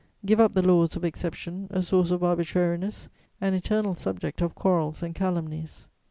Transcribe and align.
"Give 0.25 0.39
up 0.39 0.53
the 0.53 0.63
laws 0.67 0.95
of 0.95 1.03
exception, 1.05 1.67
a 1.69 1.83
source 1.83 2.09
of 2.09 2.23
arbitrariness, 2.23 3.07
an 3.39 3.53
eternal 3.53 3.93
subject 3.93 4.41
of 4.41 4.55
quarrels 4.55 5.03
and 5.03 5.13
calumnies. 5.13 5.85